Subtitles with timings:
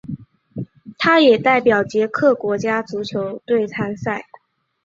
[0.97, 4.25] 他也代表捷克国家足球队参赛。